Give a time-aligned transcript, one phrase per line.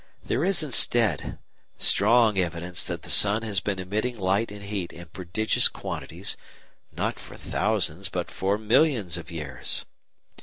[0.25, 1.37] There is, instead,
[1.77, 6.35] strong evidence that the sun has been emitting light and heat in prodigious quantities,
[6.91, 9.85] not for thousands, but for millions of years.